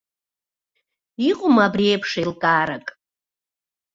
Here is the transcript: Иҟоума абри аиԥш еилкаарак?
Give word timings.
Иҟоума 1.29 1.61
абри 1.67 1.85
аиԥш 1.91 2.11
еилкаарак? 2.19 2.87